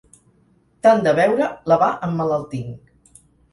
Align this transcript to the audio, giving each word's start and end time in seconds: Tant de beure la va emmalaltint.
Tant 0.87 1.03
de 1.09 1.13
beure 1.19 1.51
la 1.73 1.79
va 1.85 1.91
emmalaltint. 2.09 2.75